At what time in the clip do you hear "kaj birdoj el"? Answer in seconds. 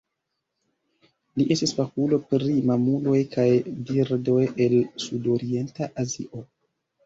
3.37-4.77